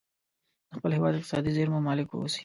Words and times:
د 0.69 0.71
خپل 0.77 0.91
هیواد 0.97 1.13
اقتصادي 1.17 1.51
زیرمو 1.57 1.85
مالک 1.87 2.07
واوسي. 2.09 2.39